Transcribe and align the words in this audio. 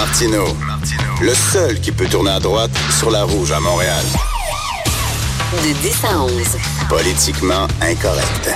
Martino, 0.00 0.46
le 1.20 1.34
seul 1.34 1.78
qui 1.78 1.92
peut 1.92 2.06
tourner 2.06 2.30
à 2.30 2.40
droite 2.40 2.70
sur 2.98 3.10
la 3.10 3.22
rouge 3.22 3.52
à 3.52 3.60
Montréal. 3.60 4.02
De 5.62 5.74
10 5.78 6.04
à 6.06 6.22
11. 6.22 6.32
Politiquement 6.88 7.68
incorrect. 7.82 8.50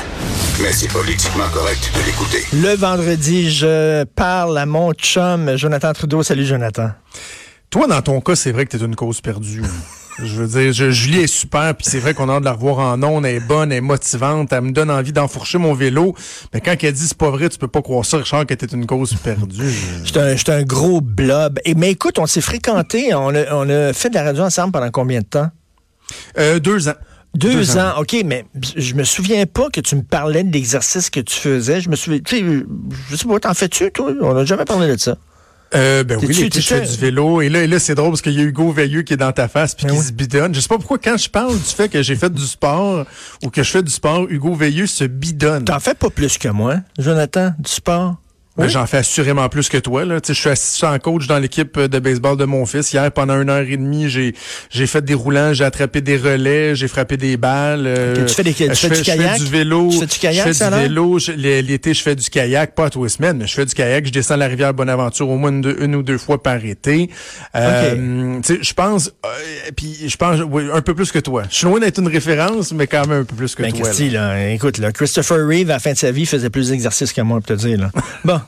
Mais 0.62 0.72
c'est 0.72 0.88
politiquement 0.88 1.44
correct 1.52 1.90
de 1.94 2.06
l'écouter. 2.06 2.44
Le 2.54 2.74
vendredi, 2.74 3.50
je 3.50 4.04
parle 4.04 4.56
à 4.56 4.64
mon 4.64 4.94
chum 4.94 5.54
Jonathan 5.56 5.92
Trudeau. 5.92 6.22
Salut 6.22 6.46
Jonathan. 6.46 6.92
Toi, 7.68 7.88
dans 7.88 8.00
ton 8.00 8.22
cas, 8.22 8.36
c'est 8.36 8.50
vrai 8.50 8.64
que 8.64 8.78
t'es 8.78 8.82
une 8.82 8.96
cause 8.96 9.20
perdue. 9.20 9.62
Je 10.18 10.42
veux 10.42 10.46
dire, 10.46 10.72
je, 10.72 10.90
Julie 10.90 11.20
est 11.20 11.26
super, 11.26 11.74
puis 11.74 11.86
c'est 11.88 11.98
vrai 11.98 12.14
qu'on 12.14 12.28
a 12.28 12.34
hâte 12.34 12.40
de 12.40 12.44
la 12.44 12.52
revoir 12.52 12.78
en 12.78 13.02
ondes, 13.02 13.26
elle 13.26 13.36
est 13.36 13.40
bonne, 13.40 13.72
elle 13.72 13.78
est 13.78 13.80
motivante, 13.80 14.52
elle 14.52 14.60
me 14.60 14.70
donne 14.70 14.90
envie 14.90 15.12
d'enfourcher 15.12 15.58
mon 15.58 15.74
vélo. 15.74 16.14
Mais 16.52 16.60
quand 16.60 16.76
elle 16.82 16.92
dit 16.92 17.06
c'est 17.08 17.18
pas 17.18 17.30
vrai, 17.30 17.48
tu 17.48 17.58
peux 17.58 17.68
pas 17.68 17.82
croire 17.82 18.04
ça, 18.04 18.18
Richard, 18.18 18.46
que 18.46 18.54
t'es 18.54 18.66
une 18.66 18.86
cause 18.86 19.14
perdue. 19.14 19.72
J'étais 20.04 20.52
un, 20.52 20.58
un, 20.58 20.62
gros 20.62 21.00
blob. 21.00 21.58
Et, 21.64 21.74
mais 21.74 21.90
écoute, 21.90 22.18
on 22.18 22.26
s'est 22.26 22.40
fréquenté, 22.40 23.12
on 23.14 23.34
a, 23.34 23.54
on 23.54 23.68
a 23.68 23.92
fait 23.92 24.10
de 24.10 24.14
la 24.14 24.22
radio 24.22 24.44
ensemble 24.44 24.72
pendant 24.72 24.90
combien 24.90 25.20
de 25.20 25.26
temps? 25.26 25.50
Euh, 26.38 26.58
deux 26.60 26.88
ans. 26.88 26.94
Deux, 27.34 27.78
ans. 27.78 27.94
OK, 27.98 28.16
mais 28.24 28.44
je 28.76 28.94
me 28.94 29.02
souviens 29.02 29.44
pas 29.46 29.68
que 29.68 29.80
tu 29.80 29.96
me 29.96 30.02
parlais 30.02 30.44
de 30.44 30.52
l'exercice 30.52 31.10
que 31.10 31.18
tu 31.18 31.34
faisais. 31.34 31.80
Je 31.80 31.88
me 31.88 31.96
souviens, 31.96 32.20
tu 32.20 32.38
sais, 32.38 32.64
je 33.10 33.16
sais 33.16 33.26
pas, 33.26 33.40
t'en 33.40 33.54
fais-tu, 33.54 33.90
toi? 33.90 34.12
On 34.20 34.34
n'a 34.34 34.44
jamais 34.44 34.64
parlé 34.64 34.86
de 34.94 35.00
ça. 35.00 35.16
Euh, 35.74 36.04
ben 36.04 36.18
oui, 36.22 36.32
je 36.32 36.60
fais 36.60 36.80
du 36.80 36.96
vélo. 36.96 37.40
Et 37.40 37.48
là, 37.48 37.62
et 37.64 37.66
là 37.66 37.78
c'est 37.78 37.94
drôle 37.94 38.10
parce 38.10 38.22
qu'il 38.22 38.32
y 38.32 38.40
a 38.40 38.44
Hugo 38.44 38.70
Veilleux 38.70 39.02
qui 39.02 39.14
est 39.14 39.18
dans 39.18 39.32
ta 39.32 39.48
face 39.48 39.74
puis 39.74 39.86
ben 39.86 39.94
qui 39.94 40.00
se 40.00 40.12
bidonne. 40.12 40.54
Je 40.54 40.60
sais 40.60 40.68
pas 40.68 40.78
pourquoi 40.78 40.98
quand 40.98 41.16
je 41.16 41.28
parle 41.28 41.54
du 41.54 41.64
fait 41.64 41.88
que 41.88 42.02
j'ai 42.02 42.16
fait 42.16 42.32
du 42.32 42.44
sport 42.44 43.06
ou 43.42 43.50
que 43.50 43.62
je 43.62 43.70
fais 43.70 43.82
du 43.82 43.90
sport, 43.92 44.26
Hugo 44.28 44.54
Veilleux 44.54 44.86
se 44.86 45.04
bidonne. 45.04 45.64
T'en 45.64 45.80
fais 45.80 45.94
pas 45.94 46.10
plus 46.10 46.38
que 46.38 46.48
moi, 46.48 46.76
Jonathan, 46.98 47.52
du 47.58 47.70
sport? 47.70 48.16
Oui? 48.56 48.68
J'en 48.68 48.86
fais 48.86 48.98
assurément 48.98 49.48
plus 49.48 49.68
que 49.68 49.78
toi. 49.78 50.04
Là. 50.04 50.18
je 50.24 50.32
suis 50.32 50.48
assistant 50.48 50.96
coach 51.00 51.26
dans 51.26 51.38
l'équipe 51.38 51.78
de 51.78 51.98
baseball 51.98 52.36
de 52.36 52.44
mon 52.44 52.66
fils. 52.66 52.92
Hier, 52.92 53.10
pendant 53.10 53.40
une 53.40 53.50
heure 53.50 53.66
et 53.68 53.76
demie, 53.76 54.08
j'ai 54.08 54.32
j'ai 54.70 54.86
fait 54.86 55.04
des 55.04 55.14
roulants, 55.14 55.52
j'ai 55.52 55.64
attrapé 55.64 56.00
des 56.00 56.16
relais, 56.16 56.76
j'ai 56.76 56.86
frappé 56.86 57.16
des 57.16 57.36
balles. 57.36 57.84
Euh, 57.86 58.24
tu 58.26 58.32
fais, 58.32 58.44
des, 58.44 58.54
tu 58.54 58.74
fais 58.74 58.90
du 58.90 59.02
kayak? 59.02 59.32
Je 59.32 59.38
fais 59.38 59.44
du 59.44 59.50
vélo. 59.50 59.88
Tu 59.90 59.98
fais 59.98 60.06
du 60.06 60.18
kayak, 60.18 60.48
je 60.48 60.52
fais 60.52 60.70
du 60.70 60.76
vélo. 60.76 61.18
L'été, 61.36 61.94
je 61.94 62.02
fais 62.02 62.14
du 62.14 62.30
kayak, 62.30 62.76
pas 62.76 62.86
à 62.86 62.90
tous 62.90 63.02
les 63.02 63.10
semaines, 63.10 63.38
mais 63.38 63.48
je 63.48 63.54
fais 63.54 63.66
du 63.66 63.74
kayak. 63.74 64.06
Je 64.06 64.12
descends 64.12 64.36
la 64.36 64.46
rivière 64.46 64.72
Bonaventure 64.72 65.28
au 65.28 65.36
moins 65.36 65.50
une, 65.50 65.96
ou 65.96 66.02
deux 66.04 66.18
fois 66.18 66.40
par 66.40 66.64
été. 66.64 67.10
Euh, 67.56 68.40
Je 68.44 68.72
pense, 68.72 69.08
euh, 69.26 69.70
puis 69.76 69.96
je 70.06 70.16
pense 70.16 70.40
oui, 70.48 70.64
un 70.72 70.80
peu 70.80 70.94
plus 70.94 71.10
que 71.10 71.18
toi. 71.18 71.42
Je 71.50 71.56
suis 71.56 71.66
loin 71.66 71.80
d'être 71.80 71.98
une 71.98 72.08
référence, 72.08 72.72
mais 72.72 72.86
quand 72.86 73.06
même 73.08 73.22
un 73.22 73.24
peu 73.24 73.34
plus 73.34 73.54
que 73.56 73.62
ben, 73.62 73.72
toi. 73.72 73.80
Christy, 73.80 74.10
là. 74.10 74.50
écoute, 74.50 74.78
là, 74.78 74.92
Christopher 74.92 75.44
Reeve, 75.44 75.70
à 75.70 75.74
la 75.74 75.78
fin 75.80 75.92
de 75.92 75.98
sa 75.98 76.12
vie, 76.12 76.24
faisait 76.24 76.50
plus 76.50 76.70
d'exercices 76.70 77.12
que 77.12 77.20
moi, 77.20 77.40
pour 77.40 77.46
te 77.46 77.54
dire. 77.54 77.80
Là. 77.80 77.90
Bon. 78.24 78.40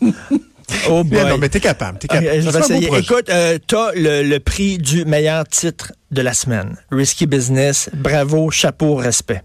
Oh 0.88 1.04
boy. 1.04 1.24
non, 1.28 1.38
mais 1.38 1.48
t'es 1.48 1.60
capable. 1.60 1.98
Es 2.02 2.08
capable. 2.08 2.40
je 2.40 2.50
vais 2.50 2.58
essayer. 2.58 2.98
Écoute, 2.98 3.28
euh, 3.28 3.58
t'as 3.66 3.92
le, 3.94 4.22
le 4.22 4.40
prix 4.40 4.78
du 4.78 5.04
meilleur 5.04 5.46
titre 5.46 5.92
de 6.10 6.22
la 6.22 6.34
semaine. 6.34 6.76
Risky 6.90 7.26
Business. 7.26 7.88
Bravo, 7.94 8.50
chapeau, 8.50 8.96
respect. 8.96 9.42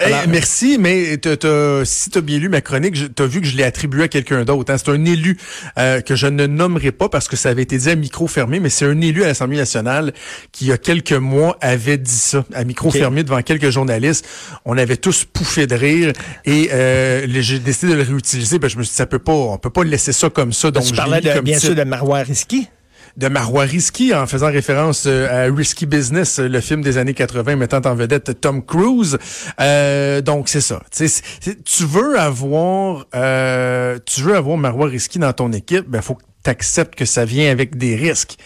Alors, 0.00 0.20
merci, 0.28 0.78
mais 0.78 1.16
t 1.18 1.30
si 1.84 2.10
tu 2.10 2.18
as 2.18 2.20
bien 2.20 2.38
lu 2.38 2.48
ma 2.48 2.60
chronique, 2.60 3.14
tu 3.14 3.22
as 3.22 3.26
vu 3.26 3.40
que 3.40 3.46
je 3.46 3.56
l'ai 3.56 3.64
attribué 3.64 4.04
à 4.04 4.08
quelqu'un 4.08 4.44
d'autre. 4.44 4.72
Hein. 4.72 4.78
C'est 4.78 4.90
un 4.90 5.04
élu 5.04 5.36
euh, 5.78 6.00
que 6.00 6.16
je 6.16 6.26
ne 6.26 6.46
nommerai 6.46 6.92
pas 6.92 7.08
parce 7.08 7.28
que 7.28 7.36
ça 7.36 7.50
avait 7.50 7.62
été 7.62 7.78
dit 7.78 7.90
à 7.90 7.94
micro 7.94 8.26
fermé, 8.26 8.60
mais 8.60 8.68
c'est 8.68 8.86
un 8.86 9.00
élu 9.00 9.22
à 9.24 9.28
l'Assemblée 9.28 9.56
nationale 9.56 10.12
qui, 10.50 10.64
il 10.66 10.68
y 10.68 10.72
a 10.72 10.78
quelques 10.78 11.12
mois, 11.12 11.56
avait 11.60 11.98
dit 11.98 12.10
ça 12.10 12.44
à 12.54 12.64
micro 12.64 12.90
fermé 12.90 13.22
devant 13.22 13.42
quelques 13.42 13.70
journalistes. 13.70 14.26
On 14.64 14.76
avait 14.78 14.96
tous 14.96 15.24
pouffé 15.24 15.66
de 15.66 15.74
rire 15.74 16.12
et 16.44 16.70
euh, 16.72 17.26
j'ai 17.40 17.58
décidé 17.58 17.92
de 17.92 17.96
le 17.96 18.02
réutiliser. 18.02 18.58
Ben, 18.58 18.68
je 18.68 18.78
me 18.78 18.82
suis 18.82 18.90
dit, 18.90 18.96
ça 18.96 19.06
peut 19.06 19.18
pas, 19.18 19.32
on 19.32 19.58
peut 19.58 19.70
pas 19.70 19.84
laisser 19.84 20.12
ça 20.12 20.30
comme 20.30 20.52
ça. 20.52 20.70
Donc, 20.70 20.84
tu 20.84 20.94
parlais 20.94 21.20
de, 21.20 21.40
bien 21.40 21.58
sûr 21.58 21.74
de 21.74 21.84
Marois 21.84 22.18
Risky 22.18 22.68
de 23.16 23.28
Marois 23.28 23.64
Risky 23.64 24.14
en 24.14 24.26
faisant 24.26 24.46
référence 24.46 25.04
euh, 25.06 25.48
à 25.48 25.54
Risky 25.54 25.86
Business, 25.86 26.38
le 26.38 26.60
film 26.60 26.82
des 26.82 26.98
années 26.98 27.14
80 27.14 27.56
mettant 27.56 27.80
en 27.84 27.94
vedette 27.94 28.40
Tom 28.40 28.64
Cruise. 28.64 29.18
Euh, 29.60 30.20
donc 30.20 30.48
c'est 30.48 30.60
ça. 30.60 30.80
tu 30.92 31.84
veux 31.84 32.18
avoir 32.18 33.06
euh, 33.14 33.98
tu 34.06 34.22
veux 34.22 34.36
avoir 34.36 34.56
Marois 34.56 34.88
Risky 34.88 35.18
dans 35.18 35.32
ton 35.32 35.52
équipe, 35.52 35.88
ben 35.88 36.02
faut 36.02 36.14
que 36.14 36.24
tu 36.44 36.50
acceptes 36.50 36.94
que 36.94 37.04
ça 37.04 37.24
vient 37.24 37.50
avec 37.50 37.76
des 37.76 37.96
risques. 37.96 38.36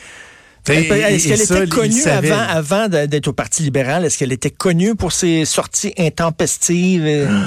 Est-ce 0.69 1.29
qu'elle 1.29 1.41
était 1.41 1.75
connue 1.75 2.05
avant, 2.05 2.41
avant 2.49 2.89
d'être 2.89 3.29
au 3.29 3.33
Parti 3.33 3.63
libéral? 3.63 4.05
Est-ce 4.05 4.19
qu'elle 4.19 4.33
était 4.33 4.51
connue 4.51 4.95
pour 4.95 5.13
ses 5.13 5.45
sorties 5.45 5.93
intempestives? 5.99 7.29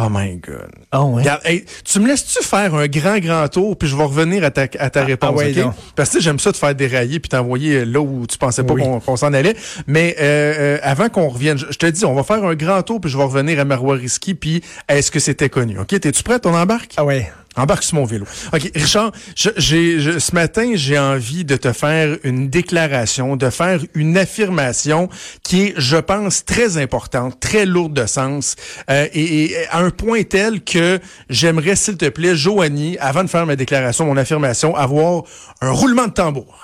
Oh 0.00 0.08
my 0.10 0.36
God. 0.36 0.70
Oh, 0.94 1.16
ouais. 1.16 1.64
tu 1.84 2.00
me 2.00 2.08
laisses-tu 2.08 2.42
faire 2.42 2.74
un 2.74 2.86
grand, 2.86 3.18
grand 3.18 3.46
tour, 3.48 3.76
puis 3.76 3.88
je 3.88 3.94
vais 3.94 4.04
revenir 4.04 4.42
à 4.42 4.50
ta, 4.50 4.62
à 4.62 4.88
ta 4.88 5.02
ah, 5.02 5.04
réponse, 5.04 5.38
ah 5.44 5.66
OK? 5.66 5.74
Parce 5.94 6.10
que 6.10 6.20
j'aime 6.20 6.38
ça 6.38 6.50
te 6.50 6.56
faire 6.56 6.74
dérailler 6.74 7.20
puis 7.20 7.28
t'envoyer 7.28 7.84
là 7.84 8.00
où 8.00 8.26
tu 8.26 8.38
pensais 8.38 8.64
pas 8.64 8.74
qu'on 8.74 9.16
s'en 9.16 9.34
allait. 9.34 9.54
Mais 9.86 10.16
euh, 10.18 10.54
euh, 10.58 10.78
avant 10.82 11.10
qu'on 11.10 11.28
revienne, 11.28 11.58
je, 11.58 11.76
te 11.76 11.84
dis, 11.84 12.06
on 12.06 12.14
va 12.14 12.22
faire 12.22 12.42
un 12.42 12.54
grand 12.54 12.82
tour, 12.82 13.02
puis 13.02 13.10
je 13.10 13.18
vais 13.18 13.24
revenir 13.24 13.60
à 13.60 13.66
Marois 13.66 13.96
Risky, 13.96 14.34
puis 14.34 14.62
est-ce 14.88 15.10
que 15.10 15.20
c'était 15.20 15.50
connu? 15.50 15.78
OK? 15.78 15.88
T'es-tu 15.88 16.22
prêt? 16.22 16.40
On 16.46 16.54
embarque? 16.54 16.94
Ah 16.96 17.04
ouais. 17.04 17.30
Embarque 17.56 17.82
sur 17.82 17.96
mon 17.96 18.04
vélo. 18.04 18.24
OK, 18.52 18.70
Richard, 18.74 19.12
j'ai, 19.34 20.18
ce 20.18 20.34
matin, 20.34 20.72
j'ai 20.74 20.98
envie 20.98 21.44
de 21.44 21.56
te 21.56 21.72
faire 21.72 22.16
une 22.24 22.48
déclaration, 22.48 23.36
de 23.36 23.50
faire 23.50 23.80
une 23.94 24.16
affirmation 24.16 25.08
qui 25.42 25.62
est, 25.62 25.74
je 25.76 25.98
pense, 25.98 26.44
très 26.44 26.78
importante, 26.78 27.40
très 27.40 27.66
lourde 27.66 27.92
de 27.92 28.06
sens, 28.06 28.56
euh, 28.90 29.06
et, 29.12 29.54
à 29.70 29.80
un 29.80 29.90
point 29.90 30.22
tel 30.22 30.62
que 30.62 30.98
j'aimerais, 31.28 31.76
s'il 31.76 31.96
te 31.96 32.08
plaît, 32.08 32.36
Joanie, 32.36 32.96
avant 33.00 33.24
de 33.24 33.28
faire 33.28 33.46
ma 33.46 33.56
déclaration, 33.56 34.06
mon 34.06 34.16
affirmation, 34.16 34.74
avoir 34.74 35.24
un 35.60 35.70
roulement 35.70 36.06
de 36.06 36.12
tambour. 36.12 36.58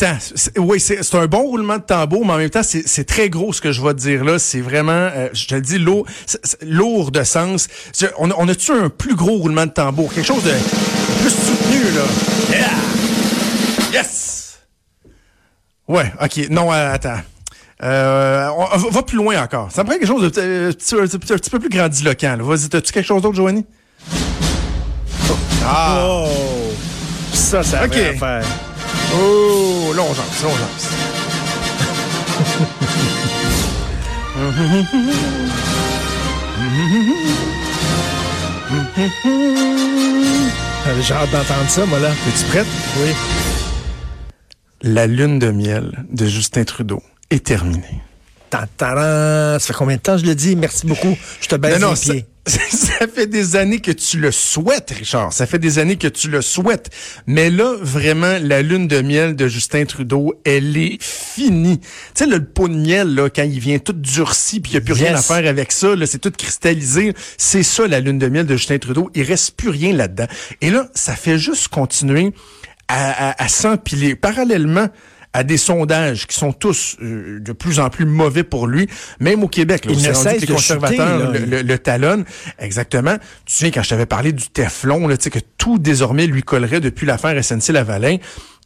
Attends, 0.00 0.18
oui, 0.58 0.80
c'est 0.80 1.14
un 1.14 1.26
bon 1.26 1.42
roulement 1.42 1.76
de 1.78 1.82
tambour, 1.82 2.24
mais 2.24 2.32
en 2.32 2.36
même 2.38 2.50
temps, 2.50 2.62
c'est 2.62 3.04
très 3.04 3.28
gros 3.28 3.52
ce 3.52 3.60
que 3.60 3.72
je 3.72 3.82
vais 3.82 3.94
te 3.94 3.98
dire 3.98 4.24
là. 4.24 4.38
C'est 4.38 4.60
vraiment, 4.60 4.92
euh, 4.92 5.28
je 5.32 5.46
te 5.46 5.54
le 5.54 5.60
dis, 5.60 5.78
lourd, 5.78 6.06
lourd 6.62 7.10
de 7.10 7.22
sens. 7.22 7.68
On, 8.18 8.30
on 8.36 8.48
a-tu 8.48 8.72
un 8.72 8.88
plus 8.88 9.14
gros 9.14 9.38
roulement 9.38 9.66
de 9.66 9.72
tambour? 9.72 10.12
Quelque 10.12 10.26
chose 10.26 10.44
de 10.44 10.52
plus 11.20 11.30
soutenu, 11.30 11.82
là. 11.94 12.58
Yeah! 12.58 14.00
Yes! 14.00 14.58
Ouais, 15.88 16.12
OK. 16.22 16.48
Non, 16.50 16.72
euh, 16.72 16.92
attends. 16.92 17.20
Euh, 17.82 18.48
on, 18.56 18.90
va 18.90 19.02
plus 19.02 19.16
loin 19.16 19.42
encore. 19.42 19.72
Ça 19.72 19.82
me 19.82 19.88
prend 19.88 19.98
quelque 19.98 20.06
chose 20.06 20.30
de 20.30 20.68
un 20.68 21.06
petit, 21.36 21.50
peu 21.50 21.58
plus 21.58 21.70
grandiloquent. 21.70 22.36
Vas-y, 22.40 22.76
as-tu 22.76 22.92
quelque 22.92 23.06
chose 23.06 23.22
d'autre, 23.22 23.36
Joanie? 23.36 23.64
Ah! 25.64 26.04
Oh. 26.04 26.28
Ça, 27.32 27.62
ça 27.62 27.84
OK. 27.84 27.94
Faire. 27.94 28.44
Oh, 29.14 29.92
on 29.98 30.14
jase. 30.14 30.90
J'ai 41.02 41.14
hâte 41.14 41.30
d'entendre 41.30 41.68
ça, 41.68 41.86
moi, 41.86 41.98
là. 41.98 42.10
Es-tu 42.28 42.44
prête? 42.46 42.66
Oui. 42.98 43.12
La 44.82 45.06
lune 45.06 45.38
de 45.38 45.50
miel 45.50 46.04
de 46.10 46.26
Justin 46.26 46.64
Trudeau 46.64 47.02
est 47.30 47.44
terminée. 47.44 48.00
Ça 48.50 49.58
fait 49.60 49.72
combien 49.74 49.96
de 49.96 50.00
temps 50.02 50.16
je 50.18 50.24
le 50.26 50.34
dis? 50.34 50.56
Merci 50.56 50.86
beaucoup. 50.86 51.16
Je 51.40 51.48
te 51.48 51.56
baisse 51.56 51.80
les 51.80 52.12
pieds. 52.12 52.26
Ça, 52.46 53.06
fait 53.06 53.26
des 53.26 53.56
années 53.56 53.80
que 53.80 53.90
tu 53.90 54.18
le 54.18 54.32
souhaites, 54.32 54.90
Richard. 54.90 55.32
Ça 55.32 55.46
fait 55.46 55.58
des 55.58 55.78
années 55.78 55.96
que 55.96 56.08
tu 56.08 56.28
le 56.28 56.40
souhaites. 56.40 56.90
Mais 57.26 57.50
là, 57.50 57.76
vraiment, 57.80 58.38
la 58.40 58.62
lune 58.62 58.88
de 58.88 59.02
miel 59.02 59.36
de 59.36 59.46
Justin 59.46 59.84
Trudeau, 59.84 60.34
elle 60.44 60.76
est 60.76 61.02
finie. 61.02 61.80
Tu 61.80 61.86
sais, 62.14 62.26
le 62.26 62.42
pot 62.42 62.68
de 62.68 62.74
miel, 62.74 63.14
là, 63.14 63.28
quand 63.28 63.42
il 63.42 63.60
vient 63.60 63.78
tout 63.78 63.92
durci, 63.92 64.60
puis 64.60 64.72
il 64.72 64.74
n'y 64.74 64.78
a 64.78 64.80
plus 64.80 64.94
rien 64.94 65.14
à 65.14 65.22
faire 65.22 65.46
avec 65.46 65.70
ça, 65.70 65.94
là, 65.94 66.06
c'est 66.06 66.18
tout 66.18 66.30
cristallisé. 66.30 67.12
C'est 67.36 67.62
ça, 67.62 67.86
la 67.86 68.00
lune 68.00 68.18
de 68.18 68.28
miel 68.28 68.46
de 68.46 68.56
Justin 68.56 68.78
Trudeau. 68.78 69.10
Il 69.14 69.22
reste 69.22 69.56
plus 69.56 69.68
rien 69.68 69.92
là-dedans. 69.92 70.26
Et 70.60 70.70
là, 70.70 70.88
ça 70.94 71.14
fait 71.16 71.38
juste 71.38 71.68
continuer 71.68 72.32
à, 72.88 73.30
à, 73.30 73.44
à 73.44 73.48
s'empiler. 73.48 74.16
Parallèlement, 74.16 74.88
à 75.32 75.44
des 75.44 75.56
sondages 75.56 76.26
qui 76.26 76.36
sont 76.36 76.52
tous 76.52 76.96
euh, 77.02 77.38
de 77.40 77.52
plus 77.52 77.78
en 77.78 77.88
plus 77.88 78.04
mauvais 78.04 78.42
pour 78.42 78.66
lui, 78.66 78.88
même 79.20 79.44
au 79.44 79.48
Québec. 79.48 79.84
Là, 79.84 79.92
Il 79.94 80.02
ne 80.02 80.12
cesse 80.12 80.40
les 80.40 80.46
conservateurs 80.46 81.32
le, 81.32 81.62
le, 81.62 81.78
talonnent. 81.78 82.24
Exactement. 82.58 83.16
Tu 83.46 83.54
sais, 83.54 83.70
quand 83.70 83.82
je 83.82 83.90
t'avais 83.90 84.06
parlé 84.06 84.32
du 84.32 84.48
Teflon, 84.48 85.06
là, 85.06 85.16
que 85.16 85.38
tout 85.58 85.78
désormais 85.78 86.26
lui 86.26 86.42
collerait 86.42 86.80
depuis 86.80 87.06
l'affaire 87.06 87.40
SNC-Lavalin, 87.42 88.18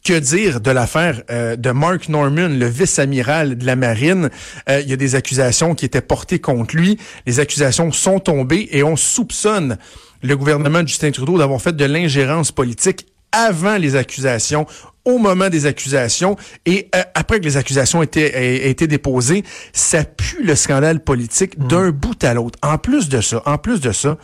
que 0.03 0.17
dire 0.17 0.61
de 0.61 0.71
l'affaire 0.71 1.23
euh, 1.31 1.55
de 1.55 1.71
Mark 1.71 2.09
Norman, 2.09 2.47
le 2.47 2.67
vice-amiral 2.67 3.57
de 3.57 3.65
la 3.65 3.75
marine? 3.75 4.29
Euh, 4.69 4.81
il 4.81 4.89
y 4.89 4.93
a 4.93 4.97
des 4.97 5.15
accusations 5.15 5.75
qui 5.75 5.85
étaient 5.85 6.01
portées 6.01 6.39
contre 6.39 6.75
lui. 6.75 6.97
Les 7.25 7.39
accusations 7.39 7.91
sont 7.91 8.19
tombées 8.19 8.69
et 8.71 8.83
on 8.83 8.95
soupçonne 8.95 9.77
le 10.21 10.37
gouvernement 10.37 10.83
de 10.83 10.87
Justin 10.87 11.11
Trudeau 11.11 11.37
d'avoir 11.37 11.61
fait 11.61 11.75
de 11.75 11.85
l'ingérence 11.85 12.51
politique 12.51 13.07
avant 13.35 13.77
les 13.77 13.95
accusations 13.95 14.65
au 15.03 15.19
moment 15.19 15.49
des 15.49 15.67
accusations 15.67 16.35
et 16.65 16.89
euh, 16.95 17.03
après 17.13 17.39
que 17.39 17.45
les 17.45 17.57
accusations 17.57 18.01
étaient 18.01 18.69
été 18.69 18.87
déposées, 18.87 19.43
ça 19.71 20.03
pue 20.03 20.43
le 20.43 20.55
scandale 20.55 20.99
politique 20.99 21.57
hmm. 21.57 21.67
d'un 21.67 21.91
bout 21.91 22.23
à 22.23 22.33
l'autre. 22.33 22.57
En 22.63 22.77
plus 22.77 23.07
de 23.07 23.21
ça, 23.21 23.43
en 23.45 23.57
plus 23.57 23.79
de 23.81 23.91
ça, 23.91 24.17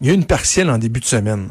il 0.00 0.08
y 0.08 0.10
a 0.10 0.12
une 0.12 0.26
partielle 0.26 0.70
en 0.70 0.78
début 0.78 1.00
de 1.00 1.06
semaine 1.06 1.50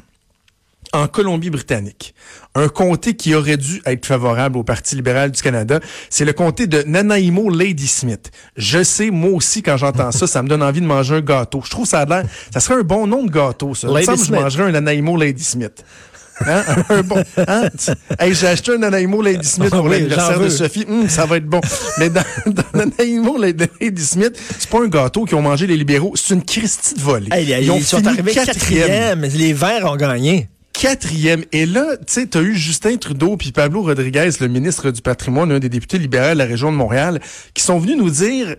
en 0.94 1.08
Colombie-Britannique. 1.08 2.14
Un 2.56 2.70
comté 2.70 3.16
qui 3.16 3.36
aurait 3.36 3.58
dû 3.58 3.82
être 3.86 4.06
favorable 4.06 4.58
au 4.58 4.64
Parti 4.64 4.96
libéral 4.96 5.32
du 5.32 5.42
Canada, 5.42 5.80
c'est 6.10 6.26
le 6.26 6.34
comté 6.34 6.68
de 6.68 6.84
Nanaimo 6.84 7.50
Ladysmith. 7.50 8.32
Je 8.56 8.84
sais, 8.84 9.12
moi 9.12 9.32
aussi, 9.32 9.62
quand 9.62 9.78
j'entends 9.78 10.12
ça, 10.12 10.28
ça 10.28 10.42
me 10.42 10.48
donne 10.48 10.64
envie 10.64 10.82
de 10.82 10.86
manger 10.86 11.16
un 11.16 11.22
gâteau. 11.22 11.62
Je 11.64 11.70
trouve 11.70 11.86
ça 11.86 12.00
a 12.02 12.06
l'air, 12.06 12.24
ça 12.54 12.60
serait 12.60 12.80
un 12.80 12.84
bon 12.84 13.06
nom 13.06 13.24
de 13.24 13.32
gâteau, 13.32 13.76
ça. 13.76 13.88
Il 13.90 13.94
me 13.94 14.02
semble 14.02 14.24
je 14.24 14.32
mangerais 14.32 14.64
un 14.64 14.72
Nanaimo 14.72 15.18
Ladysmith. 15.18 15.84
Hein? 16.46 16.64
Un 16.90 17.02
bon, 17.02 17.24
hein? 17.38 17.70
Hey, 18.20 18.34
j'ai 18.34 18.48
acheté 18.48 18.74
un 18.74 18.78
Nanaimo 18.78 19.22
Ladysmith 19.22 19.72
pour 19.72 19.86
Oui, 19.86 19.92
l'anniversaire 19.92 20.40
de. 20.40 20.50
Sophie. 20.50 20.86
Hum, 20.88 21.10
ça 21.10 21.26
va 21.26 21.38
être 21.38 21.46
bon. 21.48 21.62
Mais 21.98 22.10
dans, 22.10 22.24
dans 22.46 22.64
Nanaimo 22.74 23.38
Ladysmith, 23.38 24.40
c'est 24.60 24.70
pas 24.70 24.84
un 24.84 24.88
gâteau 24.88 25.26
qu'ils 25.26 25.36
ont 25.36 25.42
mangé 25.42 25.68
les 25.68 25.78
libéraux, 25.78 26.14
c'est 26.16 26.34
une 26.34 26.44
Christie 26.44 26.96
de 26.96 27.02
volée. 27.02 27.30
Hey, 27.32 27.64
ils, 27.64 27.72
ont 27.72 27.80
sont 27.80 27.98
fini 27.98 28.10
arrivés 28.10 28.34
quatrième. 28.34 29.22
Les 29.22 29.54
Verts 29.54 29.92
ont 29.92 29.96
gagné. 29.96 30.48
quatrième. 30.74 31.44
Et 31.52 31.66
là, 31.66 31.98
tu 31.98 32.14
sais, 32.14 32.26
t'as 32.28 32.42
eu 32.42 32.56
Justin 32.56 32.98
Trudeau 32.98 33.36
puis 33.38 33.52
Pablo 33.52 33.82
Rodriguez, 33.82 34.30
le 34.40 34.48
ministre 34.48 34.92
du 34.92 35.02
patrimoine, 35.02 35.52
un 35.52 35.60
des 35.60 35.70
députés 35.70 35.98
libéraux 35.98 36.34
de 36.34 36.38
la 36.38 36.46
région 36.46 36.72
de 36.72 36.78
Montréal, 36.78 37.20
qui 37.54 37.64
sont 37.64 37.80
venus 37.80 37.98
nous 37.98 38.10
dire 38.10 38.56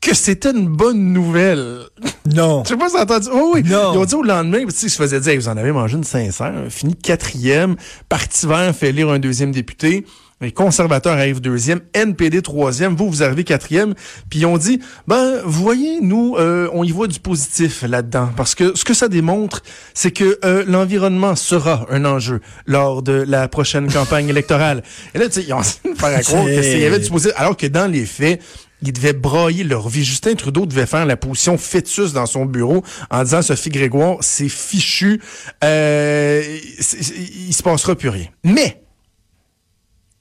que 0.00 0.14
c'était 0.14 0.50
une 0.52 0.68
bonne 0.68 1.12
nouvelle. 1.12 1.80
Non. 2.26 2.62
Je 2.64 2.70
sais 2.70 2.76
pas 2.76 2.88
si 2.88 2.96
entendu. 2.96 3.28
Oh 3.32 3.52
oui. 3.54 3.62
Non. 3.64 3.92
Ils 3.94 3.98
ont 3.98 4.04
dit 4.04 4.14
au 4.14 4.22
lendemain, 4.22 4.64
tu 4.66 4.70
sais, 4.70 4.86
ils 4.86 4.90
se 4.90 4.96
faisaient 4.96 5.20
dire, 5.20 5.32
Hey, 5.32 5.38
vous 5.38 5.48
en 5.48 5.56
avez 5.56 5.72
mangé 5.72 5.96
une 5.96 6.04
sincère, 6.04 6.52
fini 6.70 6.94
quatrième, 6.94 7.76
Parti 8.08 8.46
vert 8.46 8.74
fait 8.74 8.88
élire 8.90 9.10
un 9.10 9.18
deuxième 9.18 9.50
député. 9.52 10.04
Les 10.40 10.52
conservateurs 10.52 11.14
arrivent 11.14 11.40
deuxième, 11.40 11.80
NPD 11.94 12.42
troisième, 12.42 12.94
vous, 12.94 13.10
vous 13.10 13.24
arrivez 13.24 13.42
quatrième. 13.42 13.94
Puis 14.30 14.38
ils 14.38 14.46
ont 14.46 14.56
dit, 14.56 14.78
ben, 15.08 15.40
vous 15.44 15.62
voyez, 15.64 16.00
nous, 16.00 16.36
euh, 16.38 16.68
on 16.72 16.84
y 16.84 16.92
voit 16.92 17.08
du 17.08 17.18
positif 17.18 17.82
là-dedans. 17.82 18.30
Parce 18.36 18.54
que 18.54 18.76
ce 18.76 18.84
que 18.84 18.94
ça 18.94 19.08
démontre, 19.08 19.64
c'est 19.94 20.12
que 20.12 20.38
euh, 20.44 20.62
l'environnement 20.68 21.34
sera 21.34 21.86
un 21.90 22.04
enjeu 22.04 22.40
lors 22.66 23.02
de 23.02 23.24
la 23.26 23.48
prochaine 23.48 23.92
campagne 23.92 24.28
électorale. 24.28 24.84
Et 25.12 25.18
là, 25.18 25.26
tu 25.26 25.40
sais, 25.40 25.44
ils 25.48 25.52
ont 25.52 25.60
essayé 25.60 25.92
de 25.92 25.98
faire 25.98 26.16
à 26.16 26.22
croire 26.22 26.44
que 26.44 26.54
C'est- 26.54 26.62
c'est- 26.62 26.72
il 26.74 26.82
y 26.82 26.86
avait 26.86 27.00
du 27.00 27.10
positif. 27.10 27.32
Alors 27.36 27.56
que 27.56 27.66
dans 27.66 27.90
les 27.90 28.06
faits, 28.06 28.40
ils 28.82 28.92
devaient 28.92 29.12
brailler 29.12 29.64
leur 29.64 29.88
vie. 29.88 30.04
Justin 30.04 30.34
Trudeau 30.34 30.66
devait 30.66 30.86
faire 30.86 31.06
la 31.06 31.16
position 31.16 31.58
fœtus 31.58 32.12
dans 32.12 32.26
son 32.26 32.46
bureau 32.46 32.82
en 33.10 33.22
disant 33.22 33.42
Sophie 33.42 33.70
Grégoire, 33.70 34.18
c'est 34.20 34.48
fichu, 34.48 35.20
euh, 35.64 36.58
il 36.78 37.52
se 37.52 37.62
passera 37.62 37.94
plus 37.94 38.08
rien. 38.08 38.26
Mais 38.44 38.82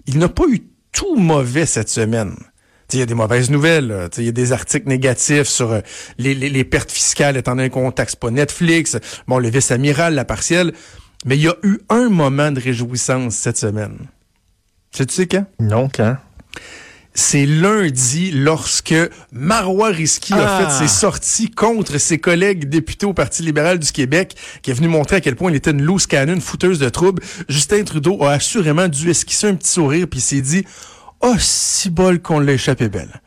il 0.08 0.18
n'a 0.18 0.30
pas 0.30 0.46
eu 0.48 0.64
tout 0.92 1.16
mauvais 1.16 1.66
cette 1.66 1.90
semaine. 1.90 2.36
Il 2.94 3.00
y 3.00 3.02
a 3.02 3.06
des 3.06 3.14
mauvaises 3.14 3.50
nouvelles. 3.50 4.10
Il 4.18 4.24
y 4.24 4.30
a 4.30 4.32
des 4.32 4.54
articles 4.54 4.88
négatifs 4.88 5.48
sur 5.48 5.74
euh, 5.74 5.82
les, 6.18 6.64
pertes 6.64 6.92
fiscales 6.92 7.36
étant 7.36 7.56
donné 7.56 7.70
qu'on 7.70 7.92
taxe 7.92 8.16
pas 8.16 8.32
Netflix, 8.32 8.98
bon, 9.28 9.40
le 9.40 9.50
vice-amiral, 9.50 10.16
la 10.16 10.24
partielle. 10.24 10.74
Mais 11.26 11.36
il 11.36 11.44
y 11.44 11.50
a 11.50 11.56
eu 11.64 11.80
un 11.90 12.10
moment 12.10 12.52
de 12.52 12.62
réjouissance 12.62 13.36
cette 13.36 13.58
semaine. 13.58 13.98
Tu 14.92 15.00
sais, 15.00 15.06
tu 15.06 15.16
sais 15.16 15.28
quand? 15.28 15.46
Non, 15.60 15.90
quand? 15.94 16.16
C'est 17.20 17.48
lundi 17.48 18.30
lorsque 18.32 18.94
Marois 19.32 19.90
Risky 19.90 20.34
a 20.34 20.38
Ah. 20.60 20.70
fait 20.70 20.86
ses 20.86 20.88
sorties 20.88 21.50
contre 21.50 21.98
ses 21.98 22.20
collègues 22.20 22.70
députés 22.70 23.08
au 23.08 23.14
Parti 23.14 23.42
libéral 23.42 23.80
du 23.80 23.92
Québec, 23.92 24.36
qui 24.62 24.70
est 24.70 24.74
venu 24.76 24.88
montrer 24.88 25.16
à 25.18 25.22
quel 25.22 25.36
point 25.36 25.50
il 25.50 25.56
était 25.56 25.72
une 25.72 25.82
loose 25.82 26.06
cannon, 26.06 26.36
une 26.36 26.42
fouteuse 26.42 26.78
de 26.78 26.90
troubles. 26.90 27.24
Justin 27.50 27.84
Trudeau 27.84 28.24
a 28.24 28.34
assurément 28.34 28.88
dû 28.88 29.10
esquisser 29.10 29.48
un 29.48 29.56
petit 29.56 29.72
sourire, 29.72 30.08
puis 30.10 30.22
s'est 30.22 30.42
dit 30.42 30.64
«Oh, 31.22 31.34
si 31.40 31.90
bol 31.90 32.22
qu'on 32.22 32.40
l'a 32.40 32.54
échappé 32.54 32.88
belle.» 32.88 33.22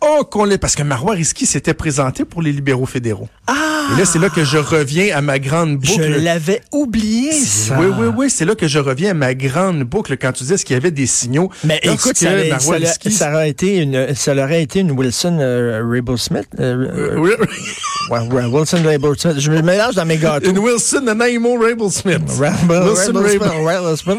Oh, 0.00 0.24
qu'on 0.24 0.44
l'ait... 0.44 0.58
Parce 0.58 0.76
que 0.76 0.82
Marois 0.84 1.14
Risky 1.14 1.44
s'était 1.44 1.74
présenté 1.74 2.24
pour 2.24 2.40
les 2.40 2.52
libéraux 2.52 2.86
fédéraux. 2.86 3.28
Ah! 3.48 3.54
Et 3.94 3.98
là, 3.98 4.04
c'est 4.04 4.18
là 4.18 4.28
que 4.28 4.44
je 4.44 4.58
reviens 4.58 5.16
à 5.16 5.20
ma 5.22 5.38
grande 5.38 5.78
Je 5.82 5.92
boucle. 5.92 6.20
l'avais 6.22 6.60
oublié, 6.72 7.32
ça. 7.32 7.76
Oui, 7.80 7.86
oui, 7.98 8.06
oui, 8.16 8.30
c'est 8.30 8.44
là 8.44 8.54
que 8.54 8.68
je 8.68 8.78
reviens 8.78 9.10
à 9.10 9.14
ma 9.14 9.34
grande 9.34 9.82
boucle 9.82 10.16
quand 10.18 10.30
tu 10.32 10.44
disais 10.44 10.56
qu'il 10.58 10.74
y 10.74 10.76
avait 10.76 10.90
des 10.90 11.06
signaux? 11.06 11.50
Mais 11.64 11.80
écoute, 11.82 12.16
ça, 12.16 12.30
Marois 12.30 12.58
ça, 12.60 12.78
l'a- 12.78 12.88
Risky- 12.90 13.10
ça 13.10 13.32
aurait 13.32 13.48
été 13.50 13.78
une, 13.78 14.14
ça 14.14 14.34
aurait 14.34 14.62
été 14.62 14.80
une 14.80 14.92
Wilson 14.92 15.38
euh, 15.40 15.82
Rabel 15.84 16.18
Smith. 16.18 16.46
euh, 16.60 17.14
euh, 17.14 17.16
Oui, 17.16 17.30
ouais, 18.10 18.20
ouais, 18.28 18.44
Wilson 18.44 18.82
Rabel 18.84 19.18
Smith. 19.18 19.38
Je 19.40 19.50
me 19.50 19.62
mélange 19.62 19.94
dans 19.94 20.04
mes 20.06 20.18
gâteaux. 20.18 20.50
Une 20.50 20.58
Wilson 20.58 21.00
Nanaimo 21.04 21.58
Rabel 21.58 21.90
Smith. 21.90 22.20
Rabel, 22.38 22.82
Wilson 22.90 23.14
Rabel 23.14 23.96
Smith, 23.96 24.18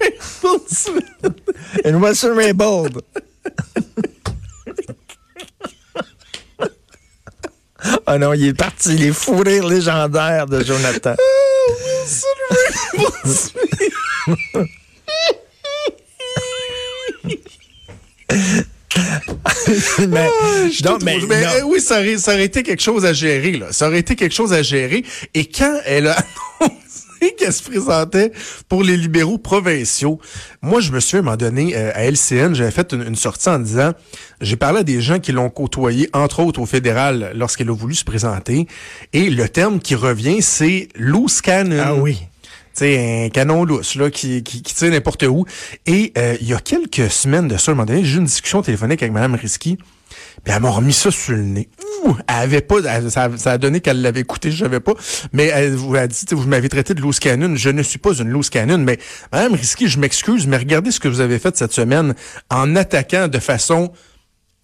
Smith. 0.68 1.04
Une 1.84 1.96
Wilson 1.96 2.34
Rabel. 2.36 2.90
Ah 8.12 8.18
non, 8.18 8.32
il 8.34 8.44
est 8.48 8.54
parti, 8.54 8.96
les 8.96 9.12
fous 9.12 9.36
rires 9.36 9.68
légendaires 9.68 10.46
de 10.46 10.64
Jonathan. 10.64 11.14
mais, 20.08 20.28
Je 20.72 20.82
donc, 20.82 20.98
te 20.98 21.04
mais, 21.04 21.18
euh, 21.22 21.62
oui, 21.66 21.80
ça 21.80 22.00
aurait, 22.00 22.18
ça 22.18 22.32
aurait 22.32 22.46
été 22.46 22.64
quelque 22.64 22.82
chose 22.82 23.04
à 23.04 23.12
gérer, 23.12 23.52
là. 23.52 23.66
Ça 23.70 23.86
aurait 23.86 24.00
été 24.00 24.16
quelque 24.16 24.34
chose 24.34 24.52
à 24.52 24.64
gérer. 24.64 25.04
Et 25.34 25.46
quand 25.46 25.78
elle 25.84 26.08
a 26.08 26.16
qu'elle 27.38 27.52
se 27.52 27.62
présentait 27.62 28.32
pour 28.68 28.82
les 28.82 28.96
libéraux 28.96 29.38
provinciaux, 29.38 30.20
moi, 30.62 30.80
je 30.80 30.92
me 30.92 31.00
suis 31.00 31.16
à 31.16 31.20
un 31.20 31.22
moment 31.22 31.36
donné, 31.36 31.76
euh, 31.76 31.92
à 31.94 32.04
LCN, 32.04 32.54
j'avais 32.54 32.70
fait 32.70 32.92
une, 32.92 33.02
une 33.02 33.16
sortie 33.16 33.48
en 33.48 33.58
disant, 33.58 33.92
j'ai 34.40 34.56
parlé 34.56 34.80
à 34.80 34.82
des 34.82 35.00
gens 35.00 35.18
qui 35.18 35.32
l'ont 35.32 35.50
côtoyé, 35.50 36.08
entre 36.12 36.40
autres 36.40 36.60
au 36.60 36.66
fédéral, 36.66 37.32
lorsqu'elle 37.34 37.68
a 37.68 37.74
voulu 37.74 37.94
se 37.94 38.04
présenter. 38.04 38.66
Et 39.12 39.30
le 39.30 39.48
terme 39.48 39.80
qui 39.80 39.94
revient, 39.94 40.42
c'est 40.42 40.88
loose 40.96 41.40
cannon. 41.40 41.82
Ah 41.84 41.94
oui. 41.94 42.18
Tu 42.74 42.84
sais, 42.84 43.24
un 43.26 43.28
canon 43.30 43.64
lousse, 43.64 43.96
là, 43.96 44.10
qui, 44.10 44.42
qui, 44.42 44.62
qui 44.62 44.74
tire 44.74 44.90
n'importe 44.90 45.24
où. 45.24 45.44
Et 45.86 46.12
euh, 46.16 46.36
il 46.40 46.48
y 46.48 46.54
a 46.54 46.58
quelques 46.58 47.10
semaines 47.10 47.48
de 47.48 47.56
ça, 47.56 47.72
à 47.72 47.74
un 47.74 47.76
moment 47.76 47.86
donné, 47.86 48.04
j'ai 48.04 48.16
eu 48.16 48.18
une 48.18 48.24
discussion 48.24 48.62
téléphonique 48.62 49.02
avec 49.02 49.12
Mme 49.12 49.34
Risky. 49.34 49.76
Puis 50.44 50.54
elle 50.54 50.62
m'a 50.62 50.70
remis 50.70 50.92
ça 50.92 51.10
sur 51.10 51.32
le 51.32 51.42
nez. 51.42 51.68
Elle 52.06 52.14
avait 52.28 52.60
pas, 52.62 52.76
ça, 53.10 53.28
a 53.44 53.58
donné 53.58 53.80
qu'elle 53.80 54.00
l'avait 54.00 54.20
écouté, 54.20 54.50
je 54.50 54.64
savais 54.64 54.80
pas. 54.80 54.94
Mais 55.32 55.46
elle 55.46 55.74
vous 55.74 55.94
a 55.94 56.06
dit, 56.06 56.24
vous 56.30 56.48
m'avez 56.48 56.68
traité 56.68 56.94
de 56.94 57.00
loose 57.00 57.18
cannon. 57.18 57.54
Je 57.56 57.70
ne 57.70 57.82
suis 57.82 57.98
pas 57.98 58.14
une 58.14 58.30
loose 58.30 58.48
cannon, 58.50 58.78
mais 58.78 58.98
Mme 59.32 59.54
Risky, 59.54 59.88
je 59.88 59.98
m'excuse, 59.98 60.46
mais 60.46 60.56
regardez 60.56 60.90
ce 60.90 61.00
que 61.00 61.08
vous 61.08 61.20
avez 61.20 61.38
fait 61.38 61.56
cette 61.56 61.72
semaine 61.72 62.14
en 62.50 62.74
attaquant 62.76 63.28
de 63.28 63.38
façon 63.38 63.92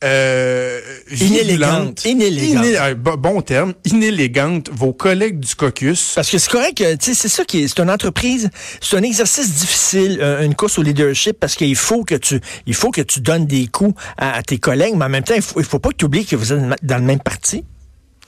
euh, 0.04 0.80
Inélégante. 1.10 2.04
Inélégante. 2.04 2.64
iné- 2.64 2.78
euh, 2.78 2.94
bon, 2.94 3.40
terme, 3.40 3.74
inélégante, 3.84 4.68
vos 4.72 4.92
collègues 4.92 5.40
du 5.40 5.54
caucus. 5.54 6.12
Parce 6.14 6.30
que 6.30 6.38
c'est 6.38 6.50
correct, 6.50 6.80
euh, 6.80 6.96
tu 6.96 7.06
sais, 7.06 7.14
c'est 7.14 7.28
ça 7.28 7.44
qui 7.44 7.62
est, 7.62 7.68
c'est 7.68 7.80
une 7.80 7.90
entreprise, 7.90 8.50
c'est 8.80 8.96
un 8.96 9.02
exercice 9.02 9.52
difficile, 9.54 10.20
une 10.42 10.54
course 10.54 10.78
au 10.78 10.82
leadership, 10.82 11.38
parce 11.40 11.54
qu'il 11.54 11.76
faut 11.76 12.04
que 12.04 12.14
tu, 12.14 12.40
il 12.66 12.74
faut 12.74 12.90
que 12.90 13.00
tu 13.00 13.20
donnes 13.20 13.46
des 13.46 13.66
coups 13.68 13.94
à, 14.18 14.36
à 14.36 14.42
tes 14.42 14.58
collègues, 14.58 14.94
mais 14.96 15.06
en 15.06 15.08
même 15.08 15.24
temps, 15.24 15.34
il 15.34 15.42
faut, 15.42 15.60
il 15.60 15.66
faut 15.66 15.78
pas 15.78 15.90
que 15.90 15.96
tu 15.96 16.04
oublies 16.04 16.26
que 16.26 16.36
vous 16.36 16.52
êtes 16.52 16.60
dans 16.82 16.98
le 16.98 17.04
même 17.04 17.20
parti. 17.20 17.64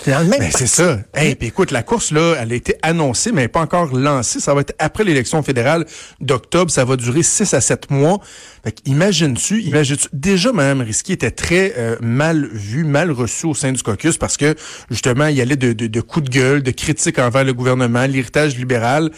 C'est 0.00 0.12
dans 0.12 0.20
le 0.20 0.26
même 0.26 0.38
Ben, 0.38 0.50
c'est 0.54 0.68
ça. 0.68 1.00
Hey, 1.14 1.34
puis 1.34 1.48
écoute, 1.48 1.72
la 1.72 1.82
course, 1.82 2.12
là, 2.12 2.36
elle 2.40 2.52
a 2.52 2.54
été 2.54 2.76
annoncée, 2.82 3.32
mais 3.32 3.42
elle 3.42 3.48
pas 3.48 3.60
encore 3.60 3.94
lancée. 3.94 4.38
Ça 4.38 4.54
va 4.54 4.60
être 4.60 4.74
après 4.78 5.02
l'élection 5.02 5.42
fédérale 5.42 5.86
d'octobre. 6.20 6.70
Ça 6.70 6.84
va 6.84 6.96
durer 6.96 7.24
6 7.24 7.52
à 7.54 7.60
7 7.60 7.90
mois. 7.90 8.20
Fait 8.62 8.72
que 8.72 8.80
imagines-tu, 8.84 9.60
imagines-tu, 9.62 10.08
déjà, 10.12 10.52
Mme 10.52 10.82
Risky 10.82 11.12
était 11.12 11.32
très 11.32 11.74
euh, 11.76 11.96
mal 12.00 12.48
vue, 12.52 12.84
mal 12.84 13.10
reçue 13.10 13.46
au 13.46 13.54
sein 13.54 13.72
du 13.72 13.82
caucus 13.82 14.18
parce 14.18 14.36
que, 14.36 14.54
justement, 14.90 15.26
il 15.26 15.36
y 15.36 15.40
allait 15.40 15.56
de, 15.56 15.72
de, 15.72 15.88
de 15.88 16.00
coups 16.00 16.30
de 16.30 16.30
gueule, 16.30 16.62
de 16.62 16.70
critiques 16.70 17.18
envers 17.18 17.44
le 17.44 17.52
gouvernement, 17.52 18.06
l'héritage 18.06 18.56
libéral. 18.56 19.10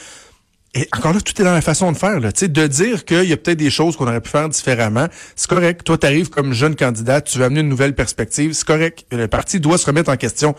Et 0.75 0.89
encore 0.97 1.12
là, 1.12 1.21
tout 1.21 1.41
est 1.41 1.45
dans 1.45 1.53
la 1.53 1.61
façon 1.61 1.91
de 1.91 1.97
faire. 1.97 2.21
Là. 2.21 2.31
Tu 2.31 2.41
sais, 2.41 2.49
De 2.49 2.67
dire 2.67 3.05
qu'il 3.05 3.25
y 3.25 3.33
a 3.33 3.37
peut-être 3.37 3.59
des 3.59 3.71
choses 3.71 3.97
qu'on 3.97 4.07
aurait 4.07 4.21
pu 4.21 4.31
faire 4.31 4.49
différemment, 4.49 5.07
c'est 5.35 5.49
correct. 5.49 5.83
Toi, 5.85 5.99
tu 5.99 6.07
arrives 6.07 6.31
comme 6.31 6.53
jeune 6.53 6.77
candidat, 6.77 7.21
tu 7.21 7.39
veux 7.39 7.45
amener 7.45 7.61
une 7.61 7.69
nouvelle 7.69 7.95
perspective, 7.95 8.53
c'est 8.53 8.67
correct. 8.67 9.05
Le 9.11 9.27
parti 9.27 9.59
doit 9.59 9.79
se 9.79 9.87
remettre 9.87 10.11
en 10.11 10.17
question. 10.17 10.55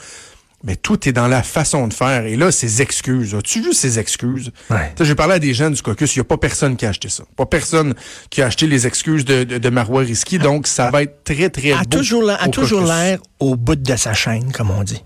Mais 0.64 0.76
tout 0.76 1.10
est 1.10 1.12
dans 1.12 1.28
la 1.28 1.42
façon 1.42 1.88
de 1.88 1.94
faire. 1.94 2.26
Et 2.26 2.36
là, 2.36 2.52
ces 2.52 2.84
excuses. 2.84 3.34
As-tu 3.34 3.62
vu 3.62 3.74
ces 3.74 3.98
excuses? 3.98 4.52
Ouais. 4.70 4.94
J'ai 5.00 5.16
parlé 5.16 5.34
à 5.36 5.40
des 5.40 5.56
gens 5.56 5.72
du 5.72 5.82
caucus, 5.82 6.16
il 6.16 6.20
n'y 6.20 6.22
a 6.22 6.26
pas 6.26 6.38
personne 6.38 6.78
qui 6.78 6.86
a 6.86 6.90
acheté 6.90 7.10
ça. 7.10 7.24
Pas 7.36 7.48
personne 7.48 7.96
qui 8.30 8.44
a 8.44 8.46
acheté 8.46 8.68
les 8.68 8.86
excuses 8.86 9.26
de, 9.26 9.44
de, 9.44 9.58
de 9.58 9.70
Marois 9.70 10.02
Risky. 10.02 10.38
Donc, 10.38 10.68
ça 10.68 10.92
va 10.92 11.02
être 11.02 11.24
très, 11.24 11.50
très 11.50 11.72
a 11.72 11.80
beau 11.80 11.98
toujours 11.98 12.30
a 12.30 12.48
au 12.48 12.52
toujours 12.52 12.84
l'air 12.84 13.18
au 13.40 13.56
bout 13.56 13.76
de 13.76 13.96
sa 13.96 14.14
chaîne, 14.14 14.52
comme 14.52 14.70
on 14.70 14.84
dit. 14.84 15.04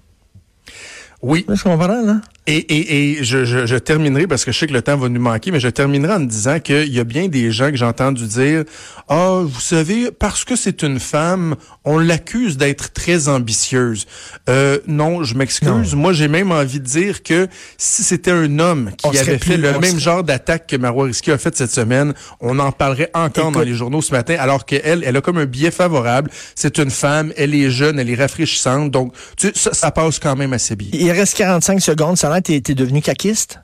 Oui. 1.26 1.44
Tu 1.48 1.64
comprends, 1.64 1.88
là? 1.88 2.22
Et, 2.48 2.58
et, 2.58 3.14
et 3.20 3.24
je, 3.24 3.44
je, 3.44 3.66
je 3.66 3.76
terminerai, 3.76 4.28
parce 4.28 4.46
que 4.46 4.52
je 4.52 4.60
sais 4.60 4.68
que 4.68 4.74
le 4.74 4.84
temps 4.84 4.96
va 4.96 5.10
nous 5.10 5.20
manquer, 5.20 5.50
mais 5.50 5.60
je 5.60 5.68
terminerai 5.70 6.14
en 6.14 6.20
disant 6.20 6.60
qu'il 6.60 6.94
y 6.94 7.00
a 7.00 7.04
bien 7.04 7.28
des 7.28 7.52
gens 7.52 7.72
que 7.72 7.78
j'ai 7.78 7.86
entendu 7.86 8.28
dire 8.28 8.66
«Ah, 9.10 9.42
vous 9.44 9.60
savez, 9.60 10.12
parce 10.12 10.46
que 10.46 10.56
c'est 10.56 10.84
une 10.84 11.00
femme, 11.00 11.56
on 11.86 11.98
l'accuse 11.98 12.58
d'être 12.58 12.94
très 12.94 13.28
ambitieuse. 13.30 14.06
Euh, 14.48 14.78
non, 14.86 15.24
je 15.24 15.34
m'excuse. 15.34 15.96
Moi, 15.96 16.14
j'ai 16.14 16.28
même 16.28 16.52
envie 16.52 16.80
de 16.80 16.86
dire 16.86 17.24
que 17.24 17.48
si 17.80 18.04
c'était 18.04 18.30
un 18.30 18.60
homme 18.60 18.92
qui 18.96 19.08
avait 19.18 19.38
plus- 19.40 19.54
fait 19.54 19.58
le 19.58 19.72
même 19.80 19.84
serait- 19.84 20.00
genre 20.00 20.24
d'attaque 20.24 20.68
que 20.68 20.76
Marois 20.76 21.06
Risky 21.06 21.32
a 21.32 21.40
fait 21.40 21.56
cette 21.58 21.72
semaine, 21.72 22.14
on 22.42 22.60
en 22.60 22.72
parlerait 22.72 23.10
encore 23.16 23.52
dans 23.52 23.62
les 23.62 23.74
journaux 23.74 24.04
ce 24.04 24.12
matin, 24.12 24.36
alors 24.38 24.66
qu'elle, 24.68 25.04
elle 25.04 25.18
a 25.18 25.22
comme 25.22 25.40
un 25.40 25.46
biais 25.46 25.72
favorable. 25.72 26.30
C'est 26.54 26.78
une 26.78 26.92
femme, 26.92 27.34
elle 27.38 27.56
est 27.56 27.72
jeune, 27.72 27.98
elle 27.98 28.12
est 28.12 28.16
rafraîchissante, 28.16 28.92
donc 28.92 29.14
tu 29.36 29.48
sais, 29.48 29.54
ça, 29.56 29.74
ça 29.74 29.90
passe 29.90 30.20
quand 30.20 30.36
même 30.36 30.54
assez 30.54 30.76
bien. 30.76 30.90
Il 31.16 31.20
reste 31.20 31.38
45 31.38 31.80
secondes. 31.80 32.18
Ça 32.18 32.34
a 32.34 32.42
t'es 32.42 32.60
devenu 32.60 33.02
caquiste? 33.02 33.62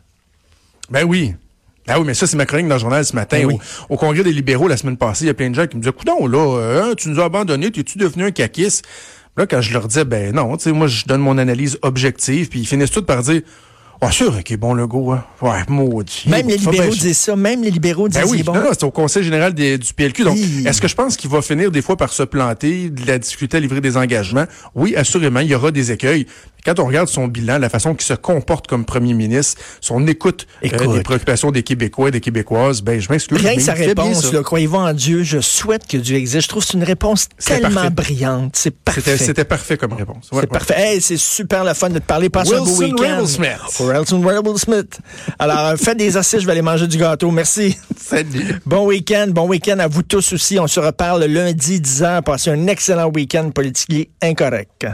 Ben 0.89 1.03
oui. 1.03 1.33
Ah 1.85 1.99
oui, 1.99 2.05
mais 2.05 2.13
ça, 2.13 2.25
c'est 2.25 2.37
ma 2.37 2.45
chronique 2.45 2.69
dans 2.69 2.75
le 2.75 2.79
journal 2.79 3.03
ce 3.03 3.13
matin. 3.13 3.39
Ben 3.39 3.45
oui. 3.47 3.57
au, 3.89 3.95
au, 3.95 3.97
congrès 3.97 4.23
des 4.23 4.31
libéraux 4.31 4.69
la 4.69 4.77
semaine 4.77 4.95
passée, 4.95 5.25
il 5.25 5.27
y 5.27 5.31
a 5.31 5.33
plein 5.33 5.49
de 5.49 5.55
gens 5.55 5.67
qui 5.67 5.75
me 5.75 5.81
disaient, 5.81 5.91
coudon, 5.91 6.27
là, 6.27 6.37
euh, 6.37 6.95
tu 6.95 7.09
nous 7.09 7.19
as 7.19 7.25
abandonnés, 7.25 7.69
t'es-tu 7.69 7.97
devenu 7.97 8.23
un 8.23 8.31
caquiste? 8.31 8.85
Là, 9.35 9.47
quand 9.47 9.59
je 9.59 9.73
leur 9.73 9.89
disais, 9.89 10.05
ben 10.05 10.33
non, 10.33 10.55
tu 10.55 10.63
sais, 10.63 10.71
moi, 10.71 10.87
je 10.87 11.03
donne 11.05 11.19
mon 11.19 11.37
analyse 11.37 11.77
objective, 11.81 12.47
puis 12.47 12.61
ils 12.61 12.65
finissent 12.65 12.91
tous 12.91 13.01
par 13.01 13.21
dire, 13.21 13.41
ah, 14.03 14.07
oh, 14.09 14.11
sûr 14.11 14.35
est 14.35 14.57
bon, 14.57 14.73
le 14.73 14.87
go, 14.87 15.11
hein? 15.11 15.23
Ouais, 15.43 15.59
maudit. 15.67 16.23
Même 16.27 16.47
les 16.47 16.57
libéraux 16.57 16.89
disent 16.89 17.19
ça. 17.19 17.35
Même 17.35 17.61
les 17.61 17.69
libéraux 17.69 18.09
disent 18.09 18.19
ben 18.19 18.27
oui, 18.27 18.41
bon. 18.41 18.55
Non, 18.55 18.61
non, 18.61 18.69
c'est 18.71 18.83
au 18.83 18.89
Conseil 18.89 19.23
général 19.23 19.53
des, 19.53 19.77
du 19.77 19.93
PLQ. 19.93 20.23
Donc, 20.23 20.37
oui. 20.37 20.63
est-ce 20.65 20.81
que 20.81 20.87
je 20.87 20.95
pense 20.95 21.15
qu'il 21.15 21.29
va 21.29 21.43
finir 21.43 21.69
des 21.69 21.83
fois 21.83 21.97
par 21.97 22.11
se 22.11 22.23
planter, 22.23 22.89
de 22.89 23.05
la 23.05 23.19
difficulté 23.19 23.57
à 23.57 23.59
livrer 23.59 23.79
des 23.79 23.97
engagements? 23.97 24.45
Oui, 24.73 24.95
assurément, 24.95 25.41
il 25.41 25.49
y 25.49 25.53
aura 25.53 25.69
des 25.69 25.91
écueils. 25.91 26.25
Quand 26.65 26.79
on 26.79 26.85
regarde 26.85 27.07
son 27.07 27.27
bilan, 27.27 27.57
la 27.57 27.69
façon 27.69 27.95
qu'il 27.95 28.05
se 28.05 28.13
comporte 28.13 28.67
comme 28.67 28.85
premier 28.85 29.13
ministre, 29.13 29.61
son 29.81 30.05
écoute, 30.07 30.47
euh, 30.63 30.93
des 30.93 31.01
préoccupations 31.01 31.51
des 31.51 31.63
Québécois 31.63 32.09
et 32.09 32.11
des 32.11 32.19
Québécoises, 32.19 32.81
ben, 32.81 32.99
je 32.99 33.09
m'excuse. 33.11 33.39
Rien 33.39 33.55
que 33.55 33.61
sa 33.61 33.73
réponse, 33.73 34.31
croyez-vous 34.43 34.77
en 34.77 34.93
Dieu, 34.93 35.23
je 35.23 35.39
souhaite 35.39 35.87
que 35.87 35.97
Dieu 35.97 36.17
existe. 36.17 36.43
Je 36.43 36.49
trouve 36.49 36.63
que 36.63 36.69
c'est 36.71 36.77
une 36.77 36.83
réponse 36.83 37.27
tellement 37.43 37.69
parfait. 37.69 37.89
brillante. 37.89 38.55
C'est 38.55 38.75
parfait. 38.75 39.17
C'était 39.17 39.45
parfait 39.45 39.77
comme 39.77 39.93
réponse. 39.93 40.29
Ouais, 40.31 40.41
c'est 40.41 40.41
ouais. 40.41 40.47
parfait. 40.47 40.75
Hey, 40.77 41.01
c'est 41.01 41.17
super 41.17 41.63
le 41.63 41.73
fun 41.73 41.89
de 41.89 41.99
te 41.99 42.05
parler. 42.05 42.29
Passe 42.29 42.51
un 42.51 42.59
beau 42.59 42.77
week-end. 42.77 43.21
Wilson 43.21 44.57
Smith. 44.57 44.99
Alors, 45.39 45.77
faites 45.77 45.97
des 45.97 46.17
assises, 46.17 46.41
je 46.41 46.45
vais 46.45 46.51
aller 46.51 46.61
manger 46.61 46.87
du 46.87 46.97
gâteau. 46.97 47.31
Merci. 47.31 47.77
Salut. 47.97 48.61
Bon 48.65 48.85
week-end. 48.85 49.27
Bon 49.29 49.47
week-end 49.47 49.79
à 49.79 49.87
vous 49.87 50.03
tous 50.03 50.33
aussi. 50.33 50.59
On 50.59 50.67
se 50.67 50.79
reparle 50.79 51.23
lundi 51.25 51.79
10h. 51.79 52.21
Passez 52.23 52.51
un 52.51 52.67
excellent 52.67 53.09
week-end 53.09 53.49
politique 53.51 54.11
incorrect. 54.21 54.85